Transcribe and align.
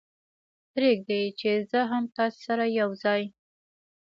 پرېږدئ 0.71 1.23
چې 1.39 1.49
زه 1.69 1.79
هم 1.91 2.03
تاسې 2.15 2.39
سره 2.47 2.65
یو 2.79 2.89
ځای. 3.03 3.23